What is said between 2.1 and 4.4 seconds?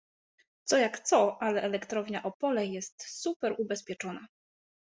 Opole jest super ubezpieczona.